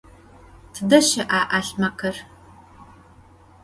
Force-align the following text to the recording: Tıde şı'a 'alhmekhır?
Tıde 0.73 0.99
şı'a 1.07 1.41
'alhmekhır? 1.57 2.15